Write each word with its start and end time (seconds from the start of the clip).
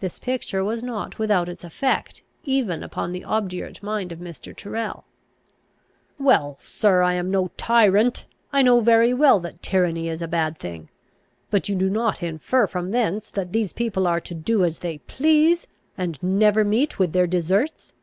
This 0.00 0.18
picture 0.18 0.62
was 0.62 0.82
not 0.82 1.18
without 1.18 1.48
its 1.48 1.64
effect, 1.64 2.22
even 2.44 2.82
upon 2.82 3.12
the 3.12 3.24
obdurate 3.24 3.82
mind 3.82 4.12
of 4.12 4.18
Mr. 4.18 4.54
Tyrrel. 4.54 5.06
"Well, 6.18 6.58
sir, 6.60 7.00
I 7.00 7.14
am 7.14 7.30
no 7.30 7.48
tyrant. 7.56 8.26
I 8.52 8.60
know 8.60 8.80
very 8.80 9.14
well 9.14 9.40
that 9.40 9.62
tyranny 9.62 10.10
is 10.10 10.20
a 10.20 10.28
bad 10.28 10.58
thing. 10.58 10.90
But 11.50 11.66
you 11.66 11.74
do 11.76 11.88
not 11.88 12.22
infer 12.22 12.66
from 12.66 12.90
thence 12.90 13.30
that 13.30 13.54
these 13.54 13.72
people 13.72 14.06
are 14.06 14.20
to 14.20 14.34
do 14.34 14.66
as 14.66 14.80
they 14.80 14.98
please, 14.98 15.66
and 15.96 16.22
never 16.22 16.62
meet 16.62 16.98
with 16.98 17.14
their 17.14 17.26
deserts?" 17.26 17.94